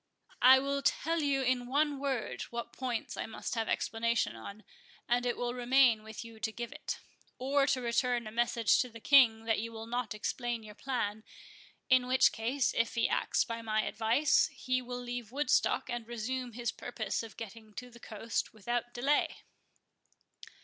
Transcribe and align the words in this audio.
I 0.41 0.57
will 0.57 0.81
tell 0.81 1.21
you 1.21 1.43
in 1.43 1.67
one 1.67 1.99
word 1.99 2.41
what 2.49 2.73
points 2.73 3.15
I 3.15 3.27
must 3.27 3.53
have 3.53 3.67
explanation 3.69 4.35
on; 4.35 4.63
and 5.07 5.27
it 5.27 5.37
will 5.37 5.53
remain 5.53 6.01
with 6.01 6.25
you 6.25 6.39
to 6.39 6.51
give 6.51 6.71
it, 6.71 6.97
or 7.37 7.67
to 7.67 7.81
return 7.81 8.25
a 8.25 8.31
message 8.31 8.79
to 8.81 8.89
the 8.89 8.99
King 8.99 9.43
that 9.45 9.59
you 9.59 9.71
will 9.71 9.85
not 9.85 10.15
explain 10.15 10.63
your 10.63 10.73
plan; 10.73 11.23
in 11.87 12.07
which 12.07 12.31
case, 12.31 12.73
if 12.73 12.95
he 12.95 13.07
acts 13.07 13.43
by 13.43 13.61
my 13.61 13.83
advice, 13.83 14.47
he 14.47 14.81
will 14.81 14.99
leave 14.99 15.31
Woodstock, 15.31 15.87
and 15.87 16.07
resume 16.07 16.53
his 16.53 16.71
purpose 16.71 17.21
of 17.21 17.37
getting 17.37 17.71
to 17.75 17.91
the 17.91 17.99
coast 17.99 18.55
without 18.55 18.95
delay." 18.95 19.43